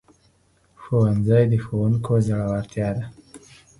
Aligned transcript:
ښوونځی 0.81 1.43
د 1.51 1.53
ښوونکو 1.65 2.13
زړورتیا 2.27 2.89
ده 2.95 3.05